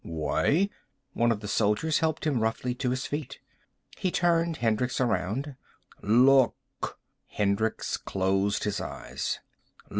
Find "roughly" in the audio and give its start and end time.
2.39-2.73